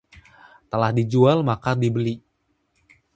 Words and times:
Telah 0.71 0.89
dijual 0.97 1.39
maka 1.49 1.71
dibeli 1.81 2.15